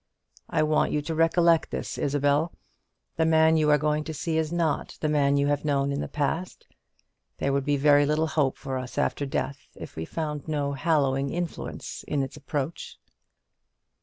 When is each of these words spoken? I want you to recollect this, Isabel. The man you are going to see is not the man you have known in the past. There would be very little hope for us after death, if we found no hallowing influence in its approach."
I 0.49 0.63
want 0.63 0.91
you 0.91 0.99
to 1.03 1.13
recollect 1.13 1.69
this, 1.69 1.99
Isabel. 1.99 2.53
The 3.17 3.25
man 3.27 3.55
you 3.55 3.69
are 3.69 3.77
going 3.77 4.03
to 4.05 4.15
see 4.15 4.35
is 4.39 4.51
not 4.51 4.97
the 4.99 5.07
man 5.07 5.37
you 5.37 5.45
have 5.45 5.63
known 5.63 5.91
in 5.91 6.01
the 6.01 6.07
past. 6.07 6.65
There 7.37 7.53
would 7.53 7.65
be 7.65 7.77
very 7.77 8.07
little 8.07 8.25
hope 8.25 8.57
for 8.57 8.79
us 8.79 8.97
after 8.97 9.27
death, 9.27 9.67
if 9.75 9.95
we 9.95 10.05
found 10.05 10.47
no 10.47 10.73
hallowing 10.73 11.29
influence 11.29 12.03
in 12.07 12.23
its 12.23 12.35
approach." 12.35 12.97